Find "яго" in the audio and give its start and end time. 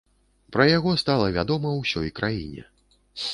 0.77-0.93